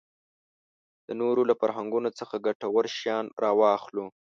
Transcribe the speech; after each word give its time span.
د 1.07 1.09
نورو 1.21 1.41
له 1.49 1.55
فرهنګونو 1.61 2.09
څخه 2.19 2.35
ګټور 2.45 2.85
شیان 2.97 3.25
راواخلو. 3.43 4.05